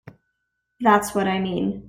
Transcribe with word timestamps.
That's 0.79 1.13
what 1.13 1.27
I 1.27 1.37
mean. 1.39 1.79